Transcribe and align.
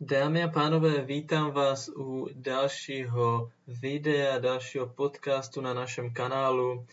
Dámy 0.00 0.42
a 0.42 0.48
pánové, 0.48 1.04
vítám 1.04 1.50
vás 1.50 1.88
u 1.88 2.28
dalšího 2.34 3.50
videa, 3.66 4.38
dalšího 4.38 4.86
podcastu 4.86 5.60
na 5.60 5.74
našem 5.74 6.12
kanálu. 6.12 6.86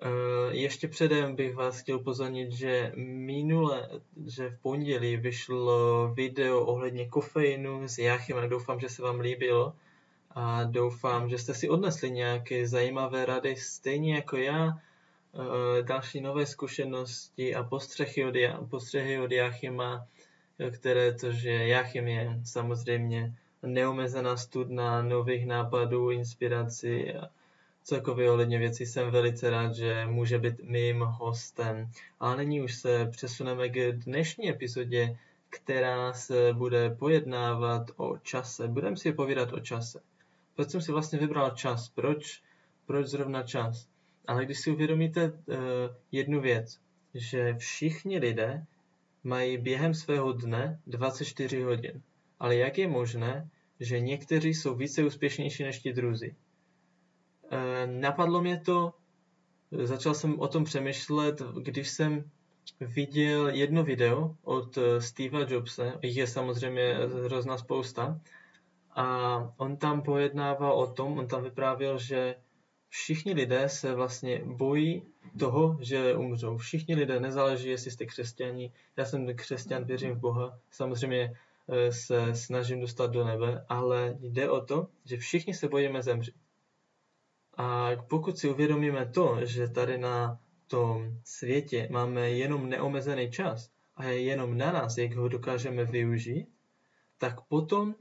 Eh, 0.00 0.08
ještě 0.56 0.88
předem 0.88 1.36
bych 1.36 1.54
vás 1.54 1.80
chtěl 1.80 1.98
pozornit, 1.98 2.52
že 2.52 2.92
minule, 2.96 3.88
že 4.26 4.48
v 4.48 4.58
pondělí 4.58 5.16
vyšlo 5.16 6.08
video 6.14 6.60
ohledně 6.60 7.08
kofeinu 7.08 7.88
s 7.88 7.98
Jachim 7.98 8.36
a 8.36 8.46
doufám, 8.46 8.80
že 8.80 8.88
se 8.88 9.02
vám 9.02 9.20
líbilo 9.20 9.72
a 10.30 10.64
doufám, 10.64 11.28
že 11.28 11.38
jste 11.38 11.54
si 11.54 11.68
odnesli 11.68 12.10
nějaké 12.10 12.68
zajímavé 12.68 13.26
rady, 13.26 13.56
stejně 13.56 14.14
jako 14.14 14.36
já, 14.36 14.78
eh, 14.78 15.82
další 15.82 16.20
nové 16.20 16.46
zkušenosti 16.46 17.54
a 17.54 17.62
postřehy 17.64 18.24
od, 18.24 18.68
postřehy 18.70 19.20
od 19.20 19.32
Jachima, 19.32 20.06
které 20.70 21.12
to, 21.12 21.26
Jachim 21.42 22.08
je 22.08 22.40
samozřejmě 22.44 23.34
neomezená 23.62 24.36
studna 24.36 25.02
nových 25.02 25.46
nápadů, 25.46 26.10
inspirací 26.10 27.12
a 27.12 27.28
celkově 27.82 28.30
ohledně 28.30 28.58
věcí 28.58 28.86
jsem 28.86 29.10
velice 29.10 29.50
rád, 29.50 29.74
že 29.74 30.06
může 30.06 30.38
být 30.38 30.60
mým 30.62 31.00
hostem. 31.00 31.90
A 32.20 32.36
nyní 32.36 32.60
už 32.60 32.74
se 32.74 33.06
přesuneme 33.06 33.68
k 33.68 33.92
dnešní 33.92 34.50
epizodě, 34.50 35.18
která 35.50 36.12
se 36.12 36.52
bude 36.52 36.90
pojednávat 36.90 37.90
o 37.96 38.18
čase. 38.18 38.68
Budeme 38.68 38.96
si 38.96 39.12
povídat 39.12 39.52
o 39.52 39.60
čase. 39.60 40.00
Proč 40.56 40.70
jsem 40.70 40.80
si 40.80 40.92
vlastně 40.92 41.18
vybral 41.18 41.50
čas? 41.50 41.88
Proč, 41.88 42.42
proč 42.86 43.06
zrovna 43.06 43.42
čas? 43.42 43.88
Ale 44.26 44.44
když 44.44 44.58
si 44.58 44.70
uvědomíte 44.70 45.24
uh, 45.24 45.34
jednu 46.12 46.40
věc, 46.40 46.78
že 47.14 47.54
všichni 47.54 48.18
lidé 48.18 48.64
mají 49.24 49.58
během 49.58 49.94
svého 49.94 50.32
dne 50.32 50.80
24 50.86 51.62
hodin. 51.62 52.02
Ale 52.38 52.56
jak 52.56 52.78
je 52.78 52.88
možné, 52.88 53.48
že 53.80 54.00
někteří 54.00 54.54
jsou 54.54 54.74
více 54.74 55.04
úspěšnější 55.04 55.62
než 55.64 55.78
ti 55.78 55.92
druzí? 55.92 56.36
E, 57.50 57.86
napadlo 57.86 58.42
mě 58.42 58.60
to, 58.60 58.94
začal 59.70 60.14
jsem 60.14 60.40
o 60.40 60.48
tom 60.48 60.64
přemýšlet, 60.64 61.42
když 61.62 61.88
jsem 61.88 62.30
viděl 62.80 63.48
jedno 63.48 63.84
video 63.84 64.36
od 64.42 64.78
Steva 64.98 65.40
Jobse, 65.48 65.92
jich 66.02 66.16
je 66.16 66.26
samozřejmě 66.26 66.94
hrozná 67.24 67.58
spousta, 67.58 68.20
a 68.98 69.38
on 69.56 69.76
tam 69.76 70.02
pojednával 70.02 70.72
o 70.72 70.86
tom, 70.86 71.18
on 71.18 71.28
tam 71.28 71.42
vyprávěl, 71.42 71.98
že 71.98 72.34
všichni 72.88 73.32
lidé 73.32 73.68
se 73.68 73.94
vlastně 73.94 74.42
bojí 74.44 75.02
toho, 75.38 75.78
že 75.80 76.14
umřou. 76.14 76.56
Všichni 76.56 76.94
lidé, 76.94 77.20
nezáleží, 77.20 77.68
jestli 77.68 77.90
jste 77.90 78.06
křesťani. 78.06 78.72
Já 78.96 79.04
jsem 79.04 79.36
křesťan, 79.36 79.84
věřím 79.84 80.14
v 80.14 80.18
Boha. 80.18 80.58
Samozřejmě 80.70 81.34
eh, 81.68 81.92
se 81.92 82.34
snažím 82.34 82.80
dostat 82.80 83.10
do 83.10 83.24
nebe, 83.24 83.64
ale 83.68 84.16
jde 84.20 84.50
o 84.50 84.60
to, 84.60 84.88
že 85.04 85.16
všichni 85.16 85.54
se 85.54 85.68
bojíme 85.68 86.02
zemřít. 86.02 86.34
A 87.56 87.90
pokud 88.08 88.38
si 88.38 88.50
uvědomíme 88.50 89.06
to, 89.06 89.38
že 89.46 89.68
tady 89.68 89.98
na 89.98 90.40
tom 90.66 91.20
světě 91.24 91.88
máme 91.90 92.30
jenom 92.30 92.68
neomezený 92.68 93.30
čas 93.30 93.70
a 93.96 94.04
je 94.04 94.22
jenom 94.22 94.58
na 94.58 94.72
nás, 94.72 94.98
jak 94.98 95.14
ho 95.14 95.28
dokážeme 95.28 95.84
využít, 95.84 96.48
tak 97.18 97.40
potom 97.40 97.94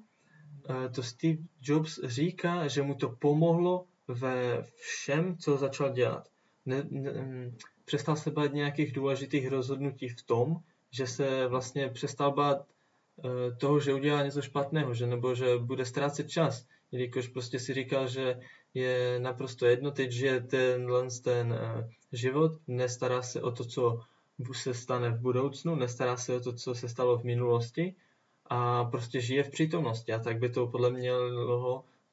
eh, 0.70 0.90
to 0.90 1.04
Steve 1.04 1.44
Jobs 1.62 2.00
říká, 2.04 2.68
že 2.68 2.82
mu 2.82 2.96
to 2.96 3.10
pomohlo 3.10 3.86
ve 4.08 4.64
všem, 4.76 5.38
co 5.38 5.58
začal 5.58 5.94
dělat. 5.94 6.28
Ne, 6.66 6.84
ne, 6.90 7.12
mm, 7.12 7.58
přestal 7.86 8.16
se 8.16 8.32
bát 8.32 8.54
nějakých 8.54 8.92
důležitých 8.92 9.48
rozhodnutí 9.48 10.10
v 10.10 10.24
tom, 10.24 10.56
že 10.92 11.08
se 11.08 11.48
vlastně 11.48 11.90
přestal 11.90 12.32
bát 12.32 12.58
uh, 12.58 13.58
toho, 13.58 13.80
že 13.80 13.94
udělá 13.94 14.24
něco 14.24 14.42
špatného, 14.42 14.94
že 14.94 15.08
nebo 15.08 15.36
že 15.36 15.58
bude 15.58 15.86
ztrácet 15.86 16.30
čas, 16.30 16.68
jelikož 16.92 17.28
prostě 17.28 17.60
si 17.60 17.74
říkal, 17.74 18.08
že 18.08 18.40
je 18.74 19.20
naprosto 19.20 19.66
jedno, 19.66 19.92
teď 19.92 20.12
že 20.12 20.40
tenhle 20.40 21.08
ten 21.24 21.52
uh, 21.52 21.90
život, 22.14 22.52
nestará 22.67 23.22
se 23.22 23.42
o 23.42 23.52
to, 23.52 23.66
co 23.66 24.00
se 24.54 24.73
stane 24.73 25.10
v 25.10 25.20
budoucnu, 25.20 25.76
nestará 25.76 26.17
se 26.17 26.36
o 26.36 26.40
to, 26.40 26.54
co 26.54 26.76
se 26.76 26.90
stalo 26.90 27.17
v 27.17 27.23
minulosti 27.23 27.96
a 28.46 28.84
prostě 28.84 29.22
žije 29.22 29.44
v 29.44 29.50
přítomnosti 29.50 30.14
a 30.14 30.20
tak 30.20 30.40
by 30.40 30.50
to 30.50 30.67
podle 30.67 30.90
mě 30.90 31.12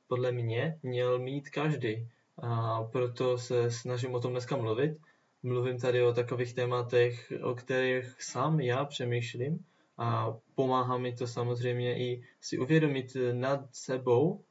podle 0.08 0.32
mě 0.32 0.78
měl 0.82 1.18
mít 1.18 1.50
každý. 1.50 2.08
A 2.38 2.82
proto 2.82 3.38
se 3.38 3.70
snažím 3.70 4.14
o 4.14 4.20
tom 4.20 4.30
dneska 4.30 4.56
mluvit. 4.56 4.98
Mluvím 5.42 5.78
tady 5.78 6.02
o 6.02 6.12
takových 6.12 6.54
tématech, 6.54 7.32
o 7.42 7.54
kterých 7.54 8.22
sám 8.22 8.60
já 8.60 8.84
přemýšlím 8.84 9.64
a 9.98 10.36
pomáhá 10.54 10.98
mi 10.98 11.12
to 11.12 11.26
samozřejmě 11.26 11.98
i 11.98 12.22
si 12.40 12.58
uvědomit 12.58 13.16
nad 13.32 13.60
sebou 13.72 14.44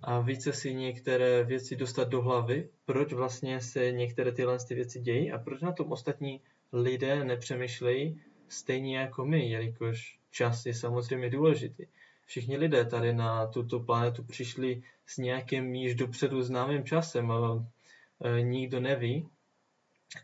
a 0.00 0.20
více 0.20 0.52
si 0.52 0.74
některé 0.74 1.44
věci 1.44 1.76
dostat 1.76 2.08
do 2.08 2.22
hlavy, 2.22 2.68
proč 2.84 3.12
vlastně 3.12 3.60
se 3.60 3.92
některé 3.92 4.32
tyhle 4.32 4.58
ty 4.68 4.74
věci 4.74 5.00
dějí 5.00 5.32
a 5.32 5.38
proč 5.38 5.60
na 5.60 5.72
tom 5.72 5.92
ostatní 5.92 6.40
lidé 6.72 7.24
nepřemýšlejí 7.24 8.20
stejně 8.48 8.98
jako 8.98 9.24
my, 9.24 9.50
jelikož 9.50 10.18
čas 10.30 10.66
je 10.66 10.74
samozřejmě 10.74 11.30
důležitý 11.30 11.86
všichni 12.30 12.56
lidé 12.56 12.84
tady 12.84 13.12
na 13.14 13.46
tuto 13.46 13.80
planetu 13.80 14.24
přišli 14.24 14.82
s 15.06 15.16
nějakým 15.16 15.74
již 15.74 15.94
dopředu 15.94 16.42
známým 16.42 16.84
časem. 16.84 17.30
E, 17.30 18.42
nikdo 18.42 18.80
neví, 18.80 19.28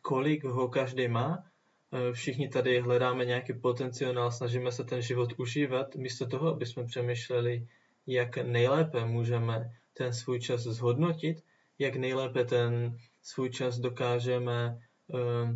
kolik 0.02 0.44
ho 0.44 0.68
každý 0.68 1.08
má. 1.08 1.42
E, 1.92 2.12
všichni 2.12 2.48
tady 2.48 2.80
hledáme 2.80 3.24
nějaký 3.24 3.52
potenciál, 3.52 4.30
snažíme 4.30 4.72
se 4.72 4.84
ten 4.84 5.02
život 5.02 5.32
užívat, 5.38 5.96
místo 5.96 6.26
toho, 6.26 6.48
aby 6.48 6.66
jsme 6.66 6.84
přemýšleli, 6.84 7.68
jak 8.06 8.36
nejlépe 8.36 9.04
můžeme 9.04 9.70
ten 9.92 10.12
svůj 10.12 10.40
čas 10.40 10.60
zhodnotit, 10.60 11.42
jak 11.78 11.96
nejlépe 11.96 12.44
ten 12.44 12.98
svůj 13.22 13.50
čas 13.50 13.78
dokážeme 13.78 14.78
uh, 15.06 15.50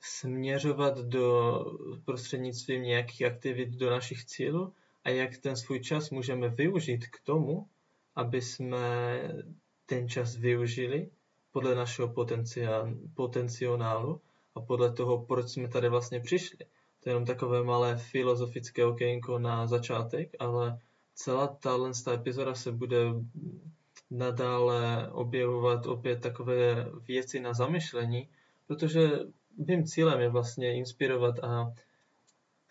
směřovat 0.00 0.98
do 0.98 1.56
prostřednictvím 2.04 2.82
nějakých 2.82 3.22
aktivit 3.22 3.68
do 3.68 3.90
našich 3.90 4.24
cílů 4.24 4.72
a 5.04 5.10
jak 5.10 5.38
ten 5.38 5.56
svůj 5.56 5.80
čas 5.80 6.10
můžeme 6.10 6.48
využít 6.48 7.06
k 7.06 7.20
tomu, 7.24 7.66
aby 8.14 8.42
jsme 8.42 9.18
ten 9.86 10.08
čas 10.08 10.36
využili 10.36 11.10
podle 11.52 11.74
našeho 11.74 12.14
potenciálu 13.14 14.20
a 14.54 14.60
podle 14.60 14.92
toho, 14.92 15.24
proč 15.26 15.48
jsme 15.48 15.68
tady 15.68 15.88
vlastně 15.88 16.20
přišli. 16.20 16.58
To 17.02 17.08
je 17.08 17.10
jenom 17.10 17.24
takové 17.24 17.64
malé 17.64 17.96
filozofické 17.96 18.84
okénko 18.84 19.38
na 19.38 19.66
začátek, 19.66 20.30
ale 20.38 20.78
celá 21.14 21.46
tahle 21.46 21.90
epizoda 22.14 22.54
se 22.54 22.72
bude 22.72 22.98
nadále 24.10 25.08
objevovat 25.12 25.86
opět 25.86 26.20
takové 26.20 26.90
věci 27.08 27.40
na 27.40 27.54
zamyšlení, 27.54 28.28
protože 28.66 29.10
mým 29.66 29.84
cílem 29.84 30.20
je 30.20 30.28
vlastně 30.28 30.74
inspirovat 30.74 31.38
a 31.38 31.72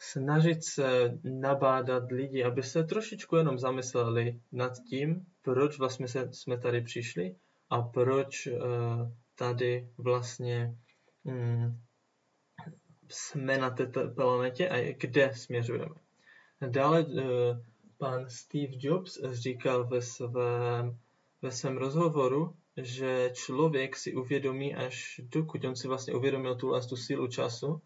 snažit 0.02 0.64
se 0.64 1.20
nabádat 1.24 2.12
lidi, 2.12 2.44
aby 2.44 2.64
se 2.64 2.84
trošičku 2.84 3.36
jenom 3.36 3.60
zamysleli 3.60 4.40
nad 4.52 4.74
tím, 4.90 5.26
proč 5.42 5.78
vlastně 5.78 6.08
se, 6.08 6.34
jsme 6.34 6.58
tady 6.58 6.82
přišli 6.82 7.36
a 7.70 7.82
proč 7.82 8.48
uh, 8.48 8.62
tady 9.36 9.90
vlastně 9.98 10.76
um, 11.24 11.82
jsme 13.10 13.58
na 13.58 13.70
této 13.70 14.10
planetě 14.10 14.70
a 14.70 14.96
kde 14.98 15.32
směřujeme. 15.36 15.96
Dále 16.68 17.06
uh, 17.06 17.22
pan 17.98 18.30
Steve 18.30 18.74
Jobs 18.80 19.20
říkal 19.32 19.88
ve 19.88 20.02
svém, 20.02 21.00
ve 21.42 21.52
svém 21.52 21.78
rozhovoru, 21.78 22.56
že 22.78 23.30
člověk 23.34 23.96
si 23.96 24.16
uvědomí 24.16 24.76
až 24.76 25.22
dokud 25.24 25.66
on 25.66 25.76
si 25.76 25.88
vlastně 25.88 26.14
uvědomil 26.14 26.56
tu, 26.56 26.72
tu 26.90 26.96
sílu 26.96 27.28
času, 27.28 27.82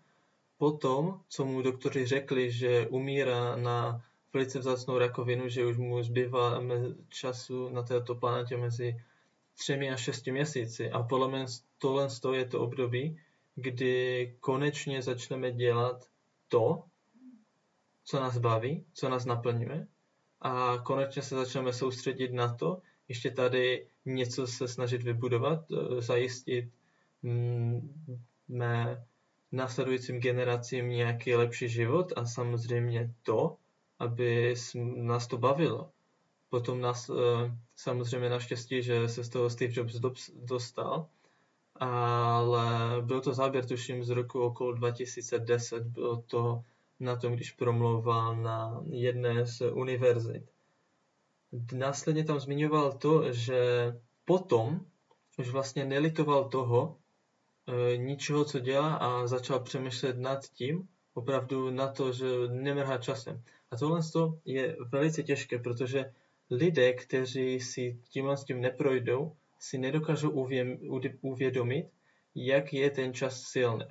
Potom, 0.57 1.21
co 1.27 1.45
mu 1.45 1.61
doktoři 1.61 2.05
řekli, 2.05 2.51
že 2.51 2.87
umírá 2.87 3.55
na 3.55 4.01
velice 4.33 4.59
vzácnou 4.59 4.97
rakovinu, 4.97 5.49
že 5.49 5.65
už 5.65 5.77
mu 5.77 6.03
zbývá 6.03 6.61
času 7.09 7.69
na 7.69 7.83
této 7.83 8.15
planetě 8.15 8.57
mezi 8.57 8.97
třemi 9.57 9.91
a 9.91 9.95
šesti 9.95 10.31
měsíci. 10.31 10.91
A 10.91 11.03
podle 11.03 11.27
mě 11.29 11.45
tohle 11.77 12.07
je 12.33 12.45
to 12.45 12.61
období, 12.61 13.19
kdy 13.55 14.35
konečně 14.39 15.01
začneme 15.01 15.51
dělat 15.51 16.09
to, 16.47 16.83
co 18.03 18.19
nás 18.19 18.37
baví, 18.37 18.85
co 18.93 19.09
nás 19.09 19.25
naplňuje 19.25 19.87
a 20.41 20.77
konečně 20.77 21.21
se 21.21 21.35
začneme 21.35 21.73
soustředit 21.73 22.33
na 22.33 22.53
to, 22.53 22.81
ještě 23.07 23.31
tady 23.31 23.87
něco 24.05 24.47
se 24.47 24.67
snažit 24.67 25.03
vybudovat, 25.03 25.59
eh, 25.71 26.01
zajistit 26.01 26.69
mm, 27.21 28.19
mé 28.47 29.05
následujícím 29.55 30.19
generacím 30.19 30.89
nějaký 30.89 31.35
lepší 31.35 31.69
život 31.69 32.13
a 32.15 32.25
samozřejmě 32.25 33.13
to, 33.23 33.57
aby 33.99 34.55
nás 34.95 35.27
to 35.27 35.37
bavilo. 35.37 35.91
Potom 36.49 36.81
nás 36.81 37.09
eh, 37.09 37.13
samozřejmě 37.75 38.29
naštěstí, 38.29 38.81
že 38.81 39.09
se 39.09 39.23
z 39.23 39.29
toho 39.29 39.49
Steve 39.49 39.73
Jobs 39.75 40.31
dostal, 40.35 41.07
ale 41.75 43.01
byl 43.01 43.21
to 43.21 43.33
záběr 43.33 43.65
tuším 43.65 44.03
z 44.03 44.09
roku 44.09 44.41
okolo 44.41 44.73
2010, 44.73 45.83
bylo 45.83 46.21
to 46.21 46.63
na 46.99 47.15
tom, 47.15 47.33
když 47.33 47.51
promlouval 47.51 48.35
na 48.35 48.81
jedné 48.85 49.45
z 49.45 49.61
univerzit. 49.61 50.51
Následně 51.73 52.23
tam 52.23 52.39
zmiňoval 52.39 52.93
to, 52.93 53.33
že 53.33 53.91
potom 54.25 54.85
už 55.37 55.49
vlastně 55.49 55.85
nelitoval 55.85 56.49
toho, 56.49 56.97
ničeho, 57.95 58.45
co 58.45 58.59
dělá 58.59 58.95
a 58.95 59.27
začal 59.27 59.59
přemýšlet 59.59 60.17
nad 60.17 60.45
tím, 60.45 60.87
opravdu 61.13 61.69
na 61.71 61.87
to, 61.87 62.11
že 62.11 62.25
nemrhá 62.47 62.97
časem. 62.97 63.43
A 63.71 63.77
tohle 63.77 64.01
je 64.45 64.77
velice 64.91 65.23
těžké, 65.23 65.59
protože 65.59 66.13
lidé, 66.49 66.93
kteří 66.93 67.59
si 67.59 67.99
tímhle 68.09 68.37
s 68.37 68.43
tím 68.43 68.61
neprojdou, 68.61 69.35
si 69.59 69.77
nedokážou 69.77 70.29
uvědomit, 71.21 71.85
jak 72.35 72.73
je 72.73 72.89
ten 72.89 73.13
čas 73.13 73.41
silný. 73.41 73.85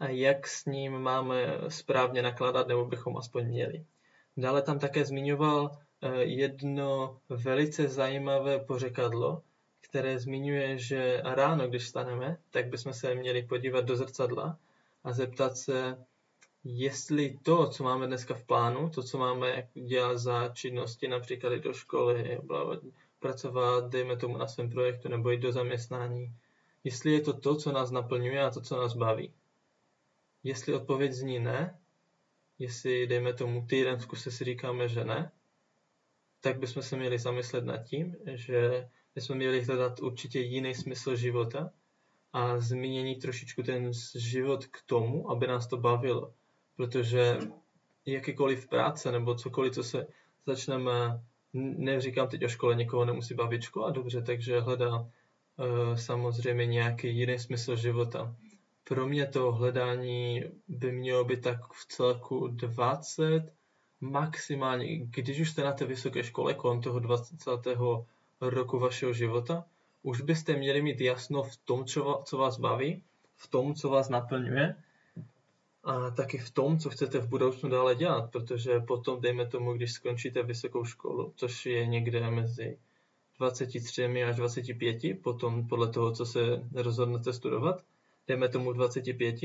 A 0.00 0.08
jak 0.08 0.46
s 0.46 0.64
ním 0.66 0.98
máme 0.98 1.46
správně 1.68 2.22
nakládat, 2.22 2.68
nebo 2.68 2.84
bychom 2.84 3.16
aspoň 3.16 3.46
měli. 3.46 3.84
Dále 4.36 4.62
tam 4.62 4.78
také 4.78 5.04
zmiňoval 5.04 5.70
eh, 6.02 6.24
jedno 6.24 7.20
velice 7.28 7.88
zajímavé 7.88 8.58
pořekadlo, 8.58 9.42
které 9.80 10.18
zmiňuje, 10.18 10.78
že 10.78 11.20
ráno, 11.24 11.68
když 11.68 11.88
staneme, 11.88 12.36
tak 12.50 12.68
bychom 12.68 12.92
se 12.92 13.14
měli 13.14 13.42
podívat 13.42 13.84
do 13.84 13.96
zrcadla 13.96 14.58
a 15.04 15.12
zeptat 15.12 15.56
se, 15.56 16.04
jestli 16.64 17.38
to, 17.42 17.66
co 17.66 17.84
máme 17.84 18.06
dneska 18.06 18.34
v 18.34 18.44
plánu, 18.44 18.90
to, 18.90 19.02
co 19.02 19.18
máme 19.18 19.68
dělat 19.74 20.18
za 20.18 20.48
činnosti, 20.48 21.08
například 21.08 21.52
i 21.52 21.60
do 21.60 21.72
školy, 21.72 22.40
pracovat, 23.18 23.88
dejme 23.90 24.16
tomu 24.16 24.36
na 24.36 24.46
svém 24.46 24.70
projektu 24.70 25.08
nebo 25.08 25.30
jít 25.30 25.40
do 25.40 25.52
zaměstnání, 25.52 26.34
jestli 26.84 27.12
je 27.12 27.20
to 27.20 27.32
to, 27.32 27.56
co 27.56 27.72
nás 27.72 27.90
naplňuje 27.90 28.42
a 28.42 28.50
to, 28.50 28.60
co 28.60 28.76
nás 28.76 28.94
baví. 28.94 29.32
Jestli 30.44 30.74
odpověď 30.74 31.12
zní 31.12 31.38
ne, 31.38 31.78
jestli, 32.58 33.06
dejme 33.06 33.34
tomu, 33.34 33.66
týden 33.66 33.98
v 33.98 34.06
kuse 34.06 34.30
si 34.30 34.44
říkáme, 34.44 34.88
že 34.88 35.04
ne, 35.04 35.32
tak 36.40 36.58
bychom 36.58 36.82
se 36.82 36.96
měli 36.96 37.18
zamyslet 37.18 37.64
nad 37.64 37.78
tím, 37.78 38.16
že 38.26 38.88
bychom 39.16 39.36
měli 39.36 39.64
hledat 39.64 40.00
určitě 40.00 40.40
jiný 40.40 40.74
smysl 40.74 41.16
života 41.16 41.70
a 42.32 42.58
zmínění 42.58 43.16
trošičku 43.16 43.62
ten 43.62 43.90
život 44.14 44.66
k 44.66 44.78
tomu, 44.86 45.30
aby 45.30 45.46
nás 45.46 45.66
to 45.66 45.76
bavilo 45.76 46.32
protože 46.76 47.38
jakýkoliv 48.06 48.68
práce 48.68 49.12
nebo 49.12 49.34
cokoliv, 49.34 49.74
co 49.74 49.84
se 49.84 50.06
začneme, 50.46 51.22
neříkám 51.52 52.28
teď 52.28 52.44
o 52.44 52.48
škole, 52.48 52.74
někoho 52.74 53.04
nemusí 53.04 53.34
bavit 53.34 53.62
škola, 53.62 53.90
dobře, 53.90 54.22
takže 54.22 54.60
hledá 54.60 54.96
uh, 54.98 55.08
samozřejmě 55.94 56.66
nějaký 56.66 57.16
jiný 57.16 57.38
smysl 57.38 57.76
života. 57.76 58.36
Pro 58.84 59.08
mě 59.08 59.26
to 59.26 59.52
hledání 59.52 60.42
by 60.68 60.92
mělo 60.92 61.24
být 61.24 61.42
tak 61.42 61.60
v 61.72 61.86
celku 61.88 62.48
20, 62.48 63.52
maximálně, 64.00 64.98
když 64.98 65.40
už 65.40 65.50
jste 65.50 65.62
na 65.62 65.72
té 65.72 65.84
vysoké 65.84 66.24
škole 66.24 66.54
kolem 66.54 66.80
toho 66.80 66.98
20. 66.98 67.36
roku 68.40 68.78
vašeho 68.78 69.12
života, 69.12 69.64
už 70.02 70.20
byste 70.20 70.56
měli 70.56 70.82
mít 70.82 71.00
jasno 71.00 71.42
v 71.42 71.56
tom, 71.56 71.84
co 72.24 72.36
vás 72.38 72.58
baví, 72.58 73.02
v 73.36 73.48
tom, 73.48 73.74
co 73.74 73.88
vás 73.88 74.08
naplňuje 74.08 74.76
a 75.84 76.10
taky 76.10 76.38
v 76.38 76.50
tom, 76.50 76.78
co 76.78 76.90
chcete 76.90 77.18
v 77.18 77.28
budoucnu 77.28 77.68
dále 77.68 77.94
dělat, 77.94 78.30
protože 78.30 78.80
potom, 78.80 79.20
dejme 79.20 79.46
tomu, 79.46 79.72
když 79.72 79.92
skončíte 79.92 80.42
vysokou 80.42 80.84
školu, 80.84 81.32
což 81.36 81.66
je 81.66 81.86
někde 81.86 82.30
mezi 82.30 82.78
23 83.38 84.24
až 84.24 84.36
25, 84.36 85.22
potom 85.22 85.68
podle 85.68 85.88
toho, 85.88 86.12
co 86.12 86.26
se 86.26 86.40
rozhodnete 86.74 87.32
studovat, 87.32 87.84
dejme 88.26 88.48
tomu 88.48 88.72
25, 88.72 89.36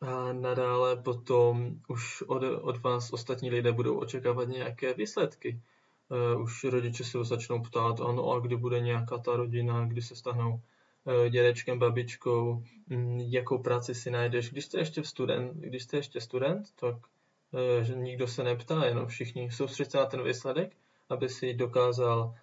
a 0.00 0.32
nadále 0.32 0.96
potom 0.96 1.80
už 1.88 2.22
od, 2.22 2.42
od 2.42 2.82
vás 2.82 3.12
ostatní 3.12 3.50
lidé 3.50 3.72
budou 3.72 3.98
očekávat 3.98 4.48
nějaké 4.48 4.94
výsledky. 4.94 5.60
Uh, 6.10 6.42
už 6.42 6.64
rodiče 6.64 7.04
se 7.04 7.24
začnou 7.24 7.62
ptát, 7.62 8.00
ano, 8.00 8.30
a 8.30 8.40
kdy 8.40 8.56
bude 8.56 8.80
nějaká 8.80 9.18
ta 9.18 9.36
rodina, 9.36 9.84
kdy 9.84 10.02
se 10.02 10.16
stanou 10.16 10.60
Eh, 11.08 11.30
dědečkem, 11.30 11.78
babičkou, 11.78 12.62
mm, 12.86 13.20
jakou 13.20 13.58
práci 13.58 13.94
si 13.94 14.10
najdeš. 14.10 14.50
Když 14.50 14.64
jste 14.64 14.78
ještě 14.78 15.04
student, 15.04 15.56
když 15.56 15.82
jste 15.82 15.96
ještě 15.96 16.20
student, 16.20 16.66
tak 16.80 16.96
eh, 17.54 17.84
že 17.84 17.94
nikdo 17.94 18.26
se 18.28 18.44
neptá, 18.44 18.84
jenom 18.84 19.06
všichni 19.06 19.50
soustředí 19.50 19.90
se 19.90 19.98
na 19.98 20.06
ten 20.06 20.24
výsledek, 20.24 20.76
aby 21.08 21.28
si 21.28 21.54
dokázal 21.54 22.34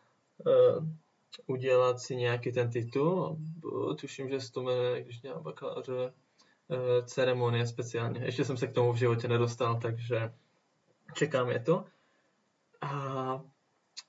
udělat 1.47 1.99
si 1.99 2.15
nějaký 2.15 2.51
ten 2.51 2.69
titul. 2.69 3.37
Tuším, 3.99 4.29
že 4.29 4.41
se 4.41 4.51
to 4.51 4.61
jmenuje, 4.61 5.03
když 5.03 5.19
dělám 5.19 5.43
bakaláře, 5.43 6.13
ceremonie 7.05 7.67
speciálně. 7.67 8.25
Ještě 8.25 8.45
jsem 8.45 8.57
se 8.57 8.67
k 8.67 8.73
tomu 8.73 8.93
v 8.93 8.97
životě 8.97 9.27
nedostal, 9.27 9.79
takže 9.81 10.33
čekám 11.13 11.49
je 11.49 11.59
to. 11.59 11.85
A 12.81 13.41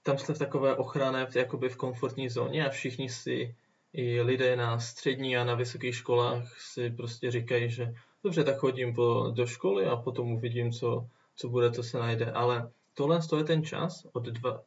tam 0.03 0.19
jste 0.19 0.35
v 0.35 0.39
takové 0.39 0.77
ochranné, 0.77 1.27
jakoby 1.35 1.69
v 1.69 1.77
komfortní 1.77 2.29
zóně 2.29 2.67
a 2.67 2.71
všichni 2.71 3.09
si 3.09 3.55
i 3.93 4.21
lidé 4.21 4.57
na 4.57 4.79
střední 4.79 5.37
a 5.37 5.45
na 5.45 5.55
vysokých 5.55 5.97
školách 5.97 6.61
si 6.61 6.91
prostě 6.91 7.31
říkají, 7.31 7.71
že 7.71 7.95
dobře, 8.25 8.45
tak 8.45 8.57
chodím 8.57 8.95
po, 8.95 9.33
do 9.35 9.47
školy 9.47 9.87
a 9.87 9.97
potom 9.97 10.33
uvidím, 10.33 10.73
co, 10.73 11.07
co 11.37 11.49
bude, 11.49 11.71
to 11.71 11.83
se 11.83 11.99
najde. 11.99 12.33
Ale 12.33 12.71
tohle 12.95 13.21
je 13.39 13.45
ten 13.45 13.65
čas 13.65 14.07
od 14.13 14.25
dva, 14.25 14.63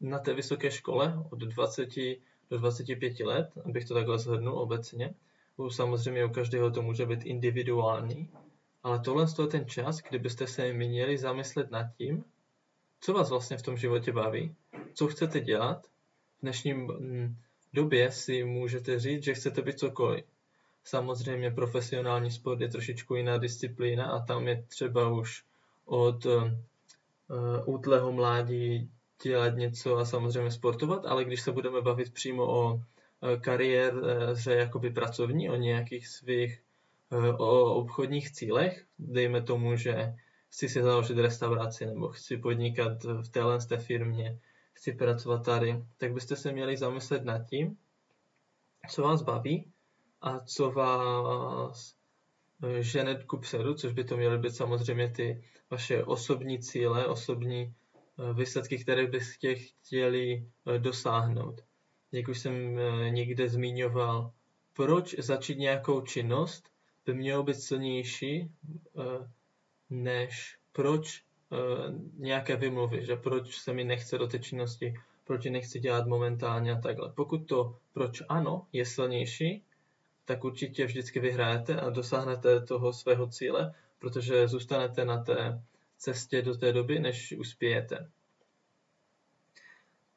na 0.00 0.18
té 0.18 0.34
vysoké 0.34 0.70
škole 0.70 1.24
od 1.30 1.38
20 1.38 1.88
do 2.50 2.58
25 2.58 3.20
let, 3.20 3.50
abych 3.64 3.84
to 3.84 3.94
takhle 3.94 4.18
zhrnul 4.18 4.58
obecně. 4.58 5.14
Samozřejmě 5.70 6.24
u 6.24 6.28
každého 6.28 6.70
to 6.70 6.82
může 6.82 7.06
být 7.06 7.24
individuální, 7.24 8.28
ale 8.82 8.98
tohle 8.98 9.26
je 9.38 9.46
ten 9.46 9.68
čas, 9.68 10.00
kdybyste 10.08 10.46
se 10.46 10.72
měli 10.72 11.18
zamyslet 11.18 11.70
nad 11.70 11.86
tím, 11.98 12.24
co 13.04 13.12
vás 13.12 13.30
vlastně 13.30 13.56
v 13.56 13.62
tom 13.62 13.76
životě 13.76 14.12
baví, 14.12 14.54
co 14.94 15.06
chcete 15.06 15.40
dělat. 15.40 15.86
V 16.38 16.42
dnešním 16.42 16.90
době 17.72 18.12
si 18.12 18.44
můžete 18.44 19.00
říct, 19.00 19.24
že 19.24 19.34
chcete 19.34 19.62
být 19.62 19.78
cokoliv. 19.78 20.24
Samozřejmě 20.84 21.50
profesionální 21.50 22.30
sport 22.30 22.60
je 22.60 22.68
trošičku 22.68 23.14
jiná 23.14 23.38
disciplína 23.38 24.06
a 24.06 24.20
tam 24.20 24.48
je 24.48 24.64
třeba 24.68 25.08
už 25.08 25.44
od 25.84 26.26
uh, 26.26 26.50
útlého 27.64 28.12
mládí 28.12 28.90
dělat 29.22 29.56
něco 29.56 29.96
a 29.96 30.04
samozřejmě 30.04 30.50
sportovat, 30.50 31.06
ale 31.06 31.24
když 31.24 31.40
se 31.40 31.52
budeme 31.52 31.80
bavit 31.80 32.12
přímo 32.12 32.46
o 32.46 32.80
eh, 33.22 33.36
kariéře 33.36 34.54
jakoby 34.54 34.90
pracovní, 34.90 35.50
o 35.50 35.56
nějakých 35.56 36.08
svých 36.08 36.60
o 37.38 37.74
obchodních 37.74 38.32
cílech, 38.32 38.84
dejme 38.98 39.42
tomu, 39.42 39.76
že 39.76 40.14
chci 40.54 40.68
si 40.68 40.82
založit 40.82 41.18
restauraci 41.18 41.86
nebo 41.86 42.08
chci 42.08 42.36
podnikat 42.36 43.04
v 43.04 43.28
téhle 43.28 43.58
té 43.58 43.76
firmě, 43.78 44.38
chci 44.72 44.92
pracovat 44.92 45.44
tady, 45.44 45.84
tak 45.98 46.12
byste 46.12 46.36
se 46.36 46.52
měli 46.52 46.76
zamyslet 46.76 47.24
nad 47.24 47.38
tím, 47.38 47.76
co 48.90 49.02
vás 49.02 49.22
baví 49.22 49.72
a 50.20 50.40
co 50.40 50.70
vás 50.70 51.96
eh, 52.62 52.82
žene 52.82 53.24
ku 53.26 53.38
předu, 53.38 53.74
což 53.74 53.92
by 53.92 54.04
to 54.04 54.16
měly 54.16 54.38
být 54.38 54.56
samozřejmě 54.56 55.10
ty 55.10 55.44
vaše 55.70 56.04
osobní 56.04 56.58
cíle, 56.58 57.06
osobní 57.06 57.62
eh, 57.64 58.34
výsledky, 58.34 58.78
které 58.78 59.06
byste 59.06 59.54
chtěli 59.54 60.46
eh, 60.66 60.78
dosáhnout. 60.78 61.60
Jak 62.12 62.28
už 62.28 62.38
jsem 62.38 62.78
někde 63.08 63.48
zmiňoval, 63.48 64.32
proč 64.72 65.14
začít 65.18 65.58
nějakou 65.58 66.00
činnost 66.00 66.70
by 67.06 67.14
mělo 67.14 67.42
být 67.42 67.54
silnější, 67.60 68.50
než 69.90 70.58
proč 70.72 71.24
nějaké 72.16 72.56
vymluvy, 72.56 73.06
že 73.06 73.16
proč 73.16 73.56
se 73.58 73.72
mi 73.72 73.84
nechce 73.84 74.18
do 74.18 74.26
té 74.26 74.38
činnosti, 74.38 74.94
proč 75.24 75.44
nechci 75.44 75.80
dělat 75.80 76.06
momentálně 76.06 76.72
a 76.72 76.80
takhle. 76.80 77.12
Pokud 77.12 77.38
to 77.38 77.78
proč 77.92 78.22
ano 78.28 78.66
je 78.72 78.86
silnější, 78.86 79.64
tak 80.24 80.44
určitě 80.44 80.86
vždycky 80.86 81.20
vyhrajete 81.20 81.80
a 81.80 81.90
dosáhnete 81.90 82.60
toho 82.60 82.92
svého 82.92 83.26
cíle, 83.26 83.74
protože 83.98 84.48
zůstanete 84.48 85.04
na 85.04 85.22
té 85.22 85.62
cestě 85.96 86.42
do 86.42 86.56
té 86.56 86.72
doby, 86.72 86.98
než 86.98 87.34
uspějete. 87.38 88.10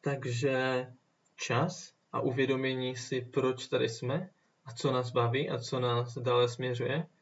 Takže 0.01 0.87
čas 1.35 1.93
a 2.11 2.21
uvědomění 2.21 2.95
si, 2.95 3.21
proč 3.21 3.67
tady 3.67 3.89
jsme 3.89 4.29
a 4.65 4.73
co 4.73 4.91
nás 4.91 5.11
baví 5.11 5.49
a 5.49 5.57
co 5.59 5.79
nás 5.79 6.17
dále 6.17 6.49
směřuje, 6.49 6.95
eh, 6.95 7.16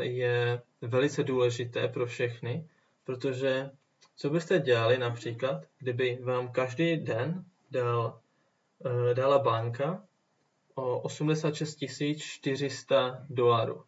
je 0.00 0.62
velice 0.80 1.24
důležité 1.24 1.88
pro 1.88 2.06
všechny, 2.06 2.68
protože 3.04 3.70
co 4.16 4.30
byste 4.30 4.58
dělali 4.58 4.98
například, 4.98 5.64
kdyby 5.78 6.18
vám 6.22 6.52
každý 6.52 6.96
den 6.96 7.44
dal, 7.70 8.20
uh, 8.78 9.14
dala 9.14 9.38
banka 9.38 10.04
o 10.74 11.00
86 11.00 11.78
400 12.16 13.26
dolarů, 13.30 13.84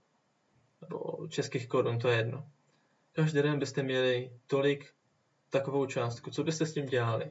nebo 0.80 1.28
českých 1.28 1.68
korun, 1.68 1.98
to 1.98 2.08
je 2.08 2.16
jedno. 2.16 2.46
Každý 3.12 3.42
den 3.42 3.58
byste 3.58 3.82
měli 3.82 4.32
tolik, 4.46 4.92
takovou 5.50 5.86
částku. 5.86 6.30
Co 6.30 6.44
byste 6.44 6.66
s 6.66 6.74
tím 6.74 6.86
dělali? 6.86 7.30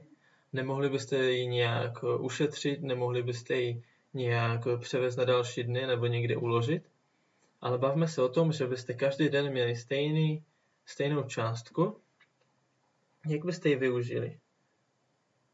Nemohli 0.54 0.90
byste 0.90 1.32
ji 1.32 1.48
nějak 1.48 2.04
ušetřit, 2.20 2.82
nemohli 2.82 3.24
byste 3.24 3.56
ji 3.56 3.84
nějak 4.14 4.62
převést 4.80 5.16
na 5.16 5.26
další 5.26 5.64
dny 5.64 5.88
nebo 5.88 6.06
někde 6.06 6.38
uložit? 6.38 6.84
Ale 7.62 7.77
bavme 7.77 8.08
se 8.08 8.22
o 8.22 8.30
tom, 8.30 8.51
že 8.51 8.68
byste 8.68 8.94
každý 8.94 9.30
den 9.30 9.51
měli 9.51 9.75
stejný, 9.75 10.46
stejnou 10.86 11.24
částku, 11.24 12.00
jak 13.27 13.46
byste 13.46 13.70
ji 13.70 13.75
využili. 13.75 14.39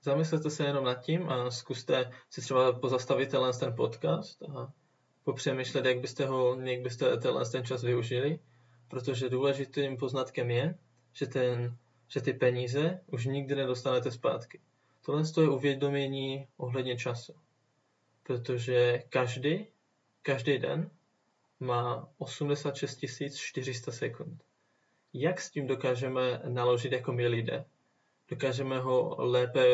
Zamyslete 0.02 0.50
se 0.50 0.64
jenom 0.64 0.84
nad 0.84 0.96
tím 0.96 1.30
a 1.30 1.52
zkuste 1.52 2.12
si 2.30 2.42
třeba 2.42 2.80
pozastavit 2.80 3.32
tenhle 3.32 3.54
ten 3.54 3.76
podcast 3.76 4.44
a 4.44 4.74
popřemýšlet, 5.24 5.86
jak 5.86 6.00
byste, 6.00 6.26
ho, 6.26 6.60
jak 6.62 6.82
byste 6.82 7.18
tenhle 7.18 7.46
ten 7.46 7.66
čas 7.66 7.84
využili, 7.84 8.40
protože 8.88 9.30
důležitým 9.30 9.98
poznatkem 9.98 10.52
je, 10.52 10.76
že, 11.14 11.28
ten, 11.28 11.78
že 12.08 12.22
ty 12.22 12.34
peníze 12.34 13.00
už 13.08 13.26
nikdy 13.26 13.56
nedostanete 13.56 14.12
zpátky. 14.12 14.62
Tohle 15.06 15.24
je 15.42 15.50
uvědomění 15.50 16.48
ohledně 16.58 16.98
času, 16.98 17.34
protože 18.24 19.04
každý, 19.10 19.68
každý 20.22 20.58
den 20.58 20.92
má 21.60 22.10
86 22.18 23.04
400 23.36 23.92
sekund. 23.92 24.44
Jak 25.14 25.42
s 25.42 25.52
tím 25.52 25.68
dokážeme 25.68 26.42
naložit 26.48 26.92
jako 26.92 27.12
my 27.14 27.28
lidé? 27.28 27.66
Dokážeme 28.30 28.80
ho 28.80 29.16
lépe 29.20 29.66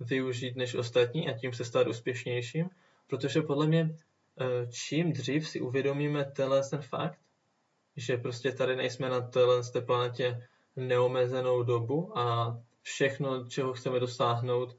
využít 0.00 0.56
než 0.56 0.74
ostatní 0.74 1.28
a 1.28 1.38
tím 1.38 1.52
se 1.52 1.64
stát 1.64 1.86
úspěšnějším? 1.86 2.70
Protože 3.06 3.42
podle 3.42 3.66
mě 3.66 3.96
eh, 4.40 4.66
čím 4.70 5.12
dřív 5.12 5.48
si 5.48 5.60
uvědomíme 5.60 6.24
tenhle 6.24 6.68
ten 6.68 6.82
fakt, 6.82 7.18
že 7.96 8.16
prostě 8.16 8.52
tady 8.52 8.76
nejsme 8.76 9.08
na 9.08 9.20
téhle 9.20 9.62
té 9.62 9.80
planetě 9.80 10.48
neomezenou 10.76 11.62
dobu 11.62 12.18
a 12.18 12.58
všechno, 12.82 13.44
čeho 13.48 13.72
chceme 13.72 14.00
dosáhnout, 14.00 14.76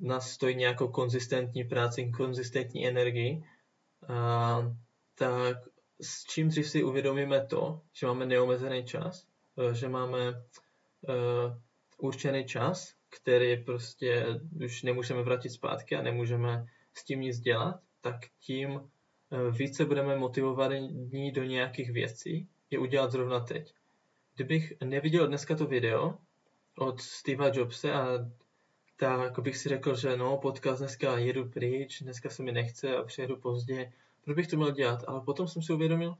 nás 0.00 0.30
stojí 0.30 0.56
nějakou 0.56 0.88
konzistentní 0.88 1.64
práci, 1.64 2.10
konzistentní 2.16 2.88
energii, 2.88 3.44
a, 4.08 4.74
tak 5.18 5.56
s 6.00 6.24
čím 6.24 6.48
dřív 6.48 6.68
si 6.70 6.82
uvědomíme 6.82 7.46
to, 7.46 7.80
že 7.92 8.06
máme 8.06 8.26
neomezený 8.26 8.84
čas, 8.84 9.26
e, 9.70 9.74
že 9.74 9.88
máme 9.88 10.30
uh, 10.30 11.56
určený 11.98 12.44
čas, 12.44 12.94
který 13.08 13.64
prostě 13.64 14.26
už 14.64 14.82
nemůžeme 14.82 15.22
vrátit 15.22 15.50
zpátky 15.50 15.96
a 15.96 16.02
nemůžeme 16.02 16.66
s 16.94 17.04
tím 17.04 17.20
nic 17.20 17.38
dělat, 17.38 17.80
tak 18.00 18.16
tím 18.40 18.70
e, 18.70 19.50
více 19.50 19.84
budeme 19.84 20.16
motivovaní 20.16 21.32
do 21.32 21.44
nějakých 21.44 21.90
věcí, 21.90 22.48
je 22.70 22.78
udělat 22.78 23.12
zrovna 23.12 23.40
teď. 23.40 23.74
Kdybych 24.34 24.72
neviděl 24.84 25.26
dneska 25.26 25.56
to 25.56 25.66
video 25.66 26.18
od 26.78 27.00
Steva 27.00 27.50
Jobse 27.54 27.92
a 27.92 28.06
tak 28.96 29.38
bych 29.38 29.56
si 29.56 29.68
řekl, 29.68 29.96
že 29.96 30.16
no, 30.16 30.36
podcast 30.36 30.78
dneska 30.78 31.18
jedu 31.18 31.48
pryč, 31.48 32.02
dneska 32.02 32.30
se 32.30 32.42
mi 32.42 32.52
nechce 32.52 32.96
a 32.96 33.02
přijedu 33.02 33.36
pozdě, 33.36 33.92
proč 34.28 34.36
bych 34.36 34.46
to 34.46 34.56
měl 34.56 34.70
dělat? 34.70 35.04
Ale 35.06 35.20
potom 35.20 35.48
jsem 35.48 35.62
si 35.62 35.72
uvědomil, 35.72 36.16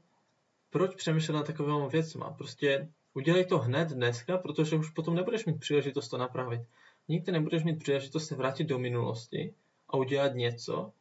proč 0.69 0.95
přemýšlet 0.95 1.35
na 1.35 1.43
takovými 1.43 1.89
věcmi. 1.89 2.23
Prostě 2.37 2.89
udělej 3.13 3.45
to 3.45 3.57
hned 3.57 3.89
dneska, 3.89 4.37
protože 4.37 4.75
už 4.75 4.89
potom 4.89 5.15
nebudeš 5.15 5.45
mít 5.45 5.59
příležitost 5.59 6.09
to 6.09 6.17
napravit. 6.17 6.61
Nikdy 7.07 7.31
nebudeš 7.31 7.63
mít 7.63 7.79
příležitost 7.79 8.27
se 8.27 8.35
vrátit 8.35 8.63
do 8.63 8.79
minulosti 8.79 9.53
a 9.89 9.97
udělat 9.97 10.35
něco, 10.35 10.91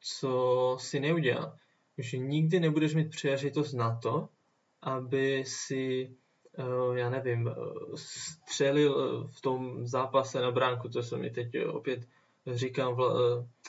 co 0.00 0.76
si 0.80 1.00
neudělal. 1.00 1.56
Už 1.98 2.12
nikdy 2.12 2.60
nebudeš 2.60 2.94
mít 2.94 3.10
příležitost 3.10 3.72
na 3.72 3.96
to, 3.96 4.28
aby 4.82 5.44
si 5.46 6.10
Eh, 6.58 6.98
já 6.98 7.10
nevím, 7.10 7.48
eh, 7.48 7.54
střelil 7.94 9.24
eh, 9.24 9.28
v 9.32 9.40
tom 9.40 9.86
zápase 9.86 10.40
na 10.40 10.50
bránku, 10.50 10.88
to 10.88 11.02
se 11.02 11.16
mi 11.16 11.30
teď 11.30 11.48
opět 11.66 12.08
říkám 12.46 12.96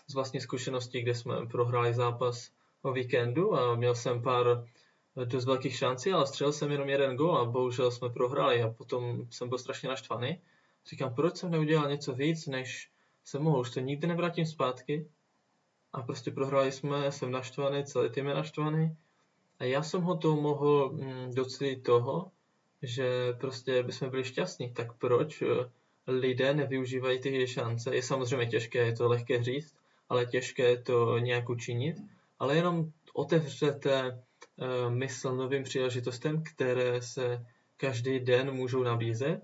z 0.08 0.14
vlastní 0.14 0.42
zkušenosti, 0.42 1.02
kde 1.02 1.16
jsme 1.16 1.46
prohráli 1.46 1.94
zápas 1.94 2.52
o 2.82 2.92
víkendu 2.92 3.56
a 3.56 3.76
měl 3.76 3.96
jsem 3.96 4.22
pár 4.22 4.68
dost 5.26 5.46
velkých 5.46 5.76
šancí, 5.76 6.12
ale 6.12 6.28
střelil 6.28 6.54
jsem 6.54 6.72
jenom 6.72 6.90
jeden 6.90 7.16
gol 7.16 7.38
a 7.38 7.46
bohužel 7.46 7.92
jsme 7.92 8.10
prohráli 8.10 8.62
a 8.62 8.70
potom 8.70 9.28
jsem 9.30 9.50
byl 9.50 9.58
strašně 9.58 9.90
naštvaný. 9.90 10.42
Říkám, 10.90 11.16
proč 11.16 11.38
jsem 11.38 11.52
neudělal 11.52 11.90
něco 11.90 12.14
víc, 12.14 12.48
než 12.48 12.90
jsem 13.26 13.42
mohl, 13.42 13.60
už 13.60 13.72
to 13.72 13.80
nikdy 13.80 14.08
nevrátím 14.08 14.46
zpátky. 14.46 15.08
A 15.94 16.02
prostě 16.02 16.32
prohráli 16.32 16.72
jsme, 16.72 17.12
jsem 17.12 17.32
naštvaný, 17.32 17.84
celý 17.84 18.10
tým 18.10 18.28
je 18.28 18.34
naštvaný. 18.34 18.98
A 19.60 19.64
já 19.64 19.84
jsem 19.84 20.02
ho 20.02 20.18
to 20.18 20.36
mohl 20.36 20.90
mm, 20.90 21.34
docelit 21.34 21.84
toho, 21.84 22.32
že 22.82 23.34
prostě 23.34 23.84
bychom 23.84 24.10
byli 24.10 24.24
šťastní, 24.24 24.74
tak 24.74 24.94
proč 24.98 25.42
eh, 25.42 25.72
lidé 26.08 26.54
nevyužívají 26.54 27.20
ty 27.20 27.48
šance? 27.48 27.96
Je 27.96 28.04
samozřejmě 28.04 28.46
těžké, 28.46 28.80
je 28.86 28.94
to 28.94 29.08
lehké 29.08 29.44
říct, 29.44 29.76
ale 30.10 30.26
těžké 30.26 30.78
to 30.78 31.18
nějak 31.18 31.50
učinit, 31.50 31.98
ale 32.40 32.56
jenom 32.56 32.92
otevřete 33.14 34.24
eh, 34.60 34.90
mysl 34.90 35.36
novým 35.36 35.64
příležitostem, 35.64 36.44
které 36.44 37.02
se 37.02 37.46
každý 37.78 38.20
den 38.20 38.52
můžou 38.52 38.84
nabízet 38.84 39.42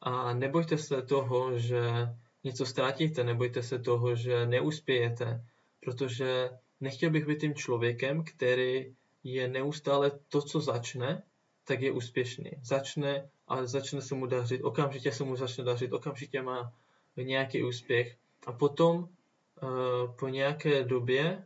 a 0.00 0.34
nebojte 0.34 0.78
se 0.78 1.02
toho, 1.02 1.58
že 1.58 2.08
něco 2.44 2.66
ztratíte, 2.66 3.24
nebojte 3.24 3.62
se 3.62 3.78
toho, 3.78 4.16
že 4.16 4.46
neuspějete, 4.46 5.44
protože 5.80 6.50
nechtěl 6.80 7.10
bych 7.10 7.26
být 7.26 7.40
tím 7.40 7.54
člověkem, 7.54 8.24
který 8.24 8.94
je 9.24 9.48
neustále 9.48 10.10
to, 10.28 10.42
co 10.42 10.60
začne, 10.60 11.22
tak 11.64 11.80
je 11.80 11.92
úspěšný. 11.92 12.50
Začne 12.62 13.28
a 13.48 13.66
začne 13.66 14.02
se 14.02 14.14
mu 14.14 14.26
dařit, 14.26 14.62
okamžitě 14.62 15.12
se 15.12 15.24
mu 15.24 15.36
začne 15.36 15.64
dařit, 15.64 15.92
okamžitě 15.92 16.42
má 16.42 16.72
nějaký 17.16 17.62
úspěch 17.62 18.16
a 18.46 18.52
potom 18.52 18.96
uh, 18.96 20.14
po 20.18 20.28
nějaké 20.28 20.84
době 20.84 21.44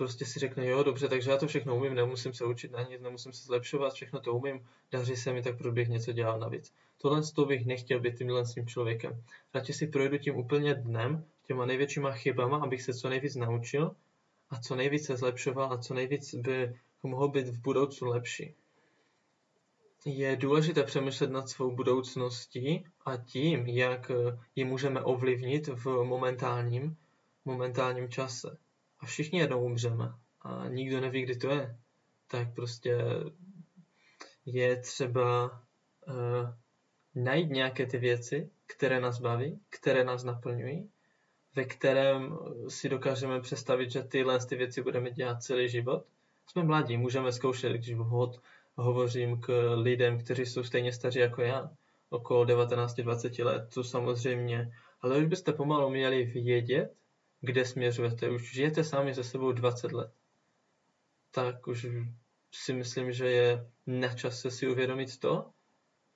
prostě 0.00 0.26
si 0.26 0.38
řekne, 0.38 0.66
jo, 0.66 0.82
dobře, 0.82 1.08
takže 1.08 1.30
já 1.30 1.36
to 1.36 1.46
všechno 1.46 1.76
umím, 1.76 1.94
nemusím 1.94 2.32
se 2.32 2.44
učit 2.44 2.72
na 2.72 2.82
nic, 2.82 3.00
nemusím 3.00 3.32
se 3.32 3.44
zlepšovat, 3.44 3.92
všechno 3.92 4.20
to 4.20 4.34
umím, 4.34 4.66
daří 4.92 5.16
se 5.16 5.32
mi, 5.32 5.42
tak 5.42 5.58
proč 5.58 5.74
bych 5.74 5.88
něco 5.88 6.12
dělal 6.12 6.38
navíc. 6.38 6.72
Tohle 6.98 7.22
to 7.34 7.44
bych 7.44 7.66
nechtěl 7.66 8.00
být 8.00 8.18
tímhle 8.18 8.46
s 8.46 8.54
tím 8.54 8.66
člověkem. 8.66 9.22
Radši 9.54 9.72
si 9.72 9.86
projdu 9.86 10.18
tím 10.18 10.36
úplně 10.36 10.74
dnem, 10.74 11.24
těma 11.46 11.66
největšíma 11.66 12.12
chybama, 12.12 12.56
abych 12.56 12.82
se 12.82 12.94
co 12.94 13.08
nejvíc 13.08 13.34
naučil 13.34 13.96
a 14.50 14.60
co 14.60 14.76
nejvíc 14.76 15.06
se 15.06 15.16
zlepšoval 15.16 15.72
a 15.72 15.78
co 15.78 15.94
nejvíc 15.94 16.34
by 16.34 16.74
mohl 17.02 17.28
být 17.28 17.48
v 17.48 17.60
budoucnu 17.60 18.08
lepší 18.08 18.54
je 20.04 20.36
důležité 20.36 20.82
přemýšlet 20.82 21.30
nad 21.30 21.48
svou 21.48 21.70
budoucností 21.76 22.84
a 23.04 23.16
tím, 23.16 23.66
jak 23.66 24.10
ji 24.56 24.64
můžeme 24.64 25.00
ovlivnit 25.00 25.68
v 25.68 26.04
momentálním, 26.04 26.96
momentálním 27.44 28.08
čase. 28.08 28.56
A 29.00 29.06
všichni 29.06 29.38
jednou 29.38 29.64
umřeme 29.64 30.12
a 30.42 30.68
nikdo 30.68 31.00
neví, 31.00 31.22
kdy 31.22 31.36
to 31.36 31.50
je. 31.50 31.76
Tak 32.26 32.54
prostě 32.54 32.98
je 34.46 34.76
třeba 34.76 35.50
uh, 36.08 36.14
najít 37.14 37.50
nějaké 37.50 37.86
ty 37.86 37.98
věci, 37.98 38.50
které 38.66 39.00
nás 39.00 39.20
baví, 39.20 39.60
které 39.68 40.04
nás 40.04 40.24
naplňují, 40.24 40.90
ve 41.54 41.64
kterém 41.64 42.38
si 42.68 42.88
dokážeme 42.88 43.40
představit, 43.40 43.90
že 43.90 44.02
tyhle 44.02 44.46
ty 44.46 44.56
věci 44.56 44.82
budeme 44.82 45.10
dělat 45.10 45.42
celý 45.42 45.68
život. 45.68 46.06
Jsme 46.46 46.64
mladí, 46.64 46.96
můžeme 46.96 47.32
zkoušet, 47.32 47.72
když 47.72 47.94
vhod 47.94 48.40
hovořím 48.76 49.40
k 49.40 49.74
lidem, 49.74 50.18
kteří 50.18 50.46
jsou 50.46 50.64
stejně 50.64 50.92
staří 50.92 51.18
jako 51.18 51.42
já, 51.42 51.70
okolo 52.10 52.44
19-20 52.44 53.44
let, 53.44 53.68
to 53.74 53.84
samozřejmě, 53.84 54.72
ale 55.00 55.18
už 55.18 55.24
byste 55.24 55.52
pomalu 55.52 55.90
měli 55.90 56.24
vědět, 56.24 56.94
kde 57.40 57.64
směřujete. 57.64 58.30
Už 58.30 58.52
žijete 58.52 58.84
sami 58.84 59.14
se 59.14 59.24
sebou 59.24 59.52
20 59.52 59.92
let. 59.92 60.10
Tak 61.30 61.66
už 61.66 61.86
si 62.52 62.72
myslím, 62.72 63.12
že 63.12 63.30
je 63.30 63.70
na 63.86 64.14
čase 64.14 64.50
si 64.50 64.68
uvědomit 64.68 65.18
to, 65.18 65.50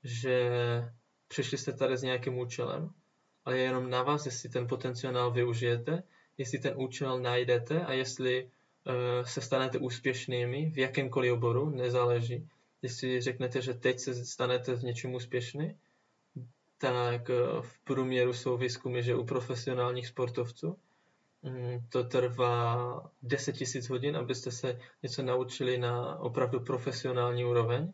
že 0.04 0.50
přišli 1.28 1.58
jste 1.58 1.72
tady 1.72 1.96
s 1.96 2.02
nějakým 2.02 2.38
účelem, 2.38 2.90
ale 3.44 3.58
je 3.58 3.62
jenom 3.62 3.90
na 3.90 4.02
vás, 4.02 4.26
jestli 4.26 4.48
ten 4.48 4.66
potenciál 4.66 5.30
využijete, 5.30 6.02
jestli 6.38 6.58
ten 6.58 6.74
účel 6.76 7.20
najdete 7.20 7.84
a 7.84 7.92
jestli 7.92 8.44
uh, 8.44 9.26
se 9.26 9.40
stanete 9.40 9.78
úspěšnými 9.78 10.70
v 10.70 10.78
jakémkoliv 10.78 11.32
oboru, 11.32 11.70
nezáleží 11.70 12.48
jestli 12.84 13.20
řeknete, 13.20 13.62
že 13.62 13.74
teď 13.74 14.00
se 14.00 14.24
stanete 14.24 14.74
v 14.74 14.82
něčem 14.82 15.14
úspěšný, 15.14 15.76
tak 16.78 17.30
eh, 17.30 17.34
v 17.60 17.78
průměru 17.84 18.32
jsou 18.32 18.56
výzkumy, 18.56 19.02
že 19.02 19.14
u 19.14 19.24
profesionálních 19.24 20.06
sportovců 20.06 20.76
to 21.88 22.04
trvá 22.04 23.10
10 23.22 23.54
000 23.74 23.86
hodin, 23.90 24.16
abyste 24.16 24.50
se 24.50 24.80
něco 25.02 25.22
naučili 25.22 25.78
na 25.78 26.18
opravdu 26.18 26.60
profesionální 26.60 27.44
úroveň, 27.44 27.92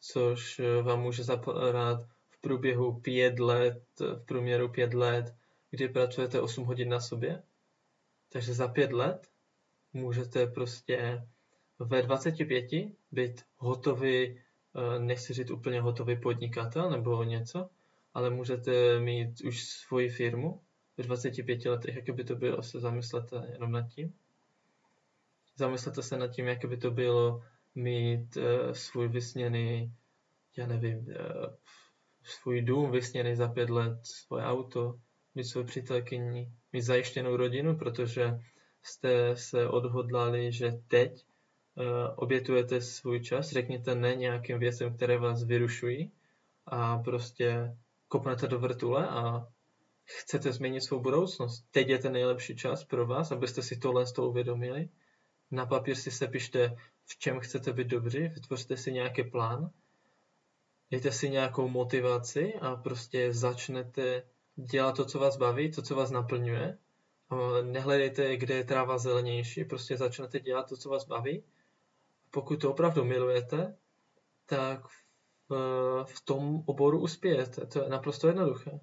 což 0.00 0.58
eh, 0.58 0.82
vám 0.82 1.00
může 1.00 1.24
zapadat 1.24 2.06
v 2.28 2.40
průběhu 2.40 3.00
5 3.00 3.38
let, 3.38 3.82
v 4.00 4.24
průměru 4.24 4.68
5 4.68 4.94
let, 4.94 5.34
kdy 5.70 5.88
pracujete 5.88 6.40
8 6.40 6.64
hodin 6.64 6.88
na 6.88 7.00
sobě. 7.00 7.42
Takže 8.28 8.54
za 8.54 8.68
5 8.68 8.92
let 8.92 9.28
můžete 9.92 10.46
prostě 10.46 11.26
ve 11.78 12.02
25 12.02 12.94
být 13.12 13.42
hotový, 13.56 14.24
eh, 14.26 14.98
nechci 14.98 15.34
říct 15.34 15.50
úplně 15.50 15.80
hotový 15.80 16.20
podnikatel 16.20 16.90
nebo 16.90 17.24
něco, 17.24 17.70
ale 18.14 18.30
můžete 18.30 19.00
mít 19.00 19.40
už 19.40 19.64
svoji 19.64 20.08
firmu 20.08 20.60
v 20.98 21.02
25 21.02 21.64
letech, 21.64 21.96
jak 21.96 22.10
by 22.10 22.24
to 22.24 22.36
bylo, 22.36 22.62
se 22.62 22.80
zamyslete 22.80 23.48
jenom 23.52 23.72
nad 23.72 23.88
tím. 23.88 24.14
Zamyslete 25.56 26.02
se 26.02 26.16
nad 26.16 26.28
tím, 26.28 26.46
jak 26.46 26.64
by 26.64 26.76
to 26.76 26.90
bylo 26.90 27.42
mít 27.74 28.36
uh, 28.36 28.72
svůj 28.72 29.08
vysněný, 29.08 29.92
já 30.56 30.66
nevím, 30.66 30.98
uh, 30.98 31.14
svůj 32.22 32.62
dům 32.62 32.90
vysněný 32.90 33.36
za 33.36 33.48
pět 33.48 33.70
let, 33.70 33.98
svoje 34.02 34.44
auto, 34.44 34.98
mít 35.34 35.44
svou 35.44 35.64
přítelkyni, 35.64 36.52
mít 36.72 36.82
zajištěnou 36.82 37.36
rodinu, 37.36 37.78
protože 37.78 38.40
jste 38.82 39.36
se 39.36 39.68
odhodlali, 39.68 40.52
že 40.52 40.72
teď 40.88 41.24
uh, 41.74 41.84
obětujete 42.16 42.80
svůj 42.80 43.20
čas, 43.20 43.50
řekněte 43.50 43.94
ne 43.94 44.14
nějakým 44.14 44.58
věcem, 44.58 44.96
které 44.96 45.18
vás 45.18 45.44
vyrušují 45.44 46.12
a 46.66 46.98
prostě 46.98 47.76
kopnete 48.08 48.46
do 48.46 48.58
vrtule 48.58 49.08
a 49.08 49.48
chcete 50.06 50.52
změnit 50.52 50.80
svou 50.80 51.00
budoucnost. 51.00 51.64
Teď 51.70 51.88
je 51.88 51.98
ten 51.98 52.12
nejlepší 52.12 52.56
čas 52.56 52.84
pro 52.84 53.06
vás, 53.06 53.32
abyste 53.32 53.62
si 53.62 53.76
tohle 53.76 54.06
z 54.06 54.12
toho 54.12 54.28
uvědomili. 54.28 54.88
Na 55.50 55.66
papír 55.66 55.94
si 55.96 56.10
sepište, 56.10 56.76
v 57.04 57.18
čem 57.18 57.40
chcete 57.40 57.72
být 57.72 57.86
dobří, 57.86 58.28
vytvořte 58.28 58.76
si 58.76 58.92
nějaký 58.92 59.24
plán, 59.24 59.70
dejte 60.90 61.12
si 61.12 61.30
nějakou 61.30 61.68
motivaci 61.68 62.54
a 62.54 62.76
prostě 62.76 63.32
začnete 63.32 64.22
dělat 64.56 64.96
to, 64.96 65.04
co 65.04 65.18
vás 65.18 65.36
baví, 65.36 65.70
to, 65.70 65.82
co 65.82 65.94
vás 65.94 66.10
naplňuje. 66.10 66.78
Nehledejte, 67.62 68.36
kde 68.36 68.54
je 68.54 68.64
tráva 68.64 68.98
zelenější, 68.98 69.64
prostě 69.64 69.96
začnete 69.96 70.40
dělat 70.40 70.68
to, 70.68 70.76
co 70.76 70.88
vás 70.88 71.06
baví. 71.06 71.44
Pokud 72.30 72.60
to 72.60 72.70
opravdu 72.70 73.04
milujete, 73.04 73.76
tak 74.46 74.80
v 76.04 76.20
tom 76.24 76.62
oboru 76.66 77.00
uspějete. 77.00 77.66
To 77.66 77.82
je 77.82 77.88
naprosto 77.88 78.26
jednoduché. 78.26 78.80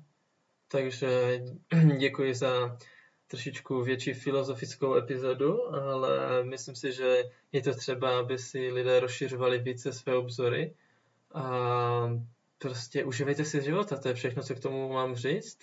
Takže 0.74 1.42
děkuji 1.98 2.34
za 2.34 2.78
trošičku 3.28 3.82
větší 3.84 4.14
filozofickou 4.14 4.96
epizodu, 4.96 5.76
ale 5.76 6.44
myslím 6.44 6.76
si, 6.76 6.92
že 6.92 7.24
je 7.52 7.62
to 7.62 7.74
třeba, 7.74 8.20
aby 8.20 8.38
si 8.38 8.72
lidé 8.72 9.00
rozšiřovali 9.00 9.60
více 9.60 9.94
své 9.94 10.16
obzory 10.16 10.74
a 11.34 12.10
prostě 12.58 13.06
uživejte 13.06 13.46
si 13.46 13.62
života, 13.62 13.98
to 13.98 14.08
je 14.08 14.14
všechno, 14.14 14.44
co 14.44 14.56
k 14.56 14.60
tomu 14.60 14.94
mám 14.94 15.16
říct. 15.16 15.58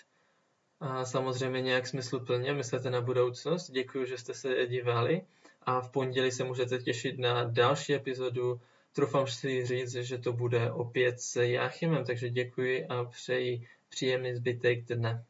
A 0.80 1.04
samozřejmě 1.04 1.60
nějak 1.60 1.86
smysluplně 1.86 2.52
myslete 2.52 2.90
na 2.90 3.00
budoucnost. 3.00 3.70
Děkuji, 3.70 4.06
že 4.06 4.18
jste 4.18 4.34
se 4.34 4.66
dívali 4.66 5.22
a 5.62 5.80
v 5.80 5.90
pondělí 5.90 6.30
se 6.30 6.44
můžete 6.44 6.78
těšit 6.78 7.18
na 7.18 7.44
další 7.44 7.94
epizodu. 7.94 8.60
Troufám 8.92 9.26
si 9.26 9.66
říct, 9.66 9.92
že 9.92 10.18
to 10.18 10.32
bude 10.32 10.72
opět 10.72 11.20
s 11.20 11.36
Jáchymem, 11.36 12.04
takže 12.04 12.30
děkuji 12.30 12.86
a 12.86 13.04
přeji 13.04 13.66
příjemný 13.90 14.34
zbytek 14.34 14.84
dne. 14.88 15.24